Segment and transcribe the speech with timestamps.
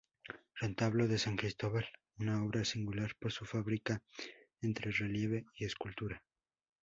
[0.55, 4.01] Retablo de San Cristobal: una obra singular por su fábrica
[4.63, 6.23] entre relieve y escultura.